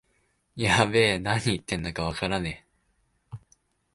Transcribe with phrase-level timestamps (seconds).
[0.55, 2.65] やべえ、なに言ってんのかわからね
[3.37, 3.37] え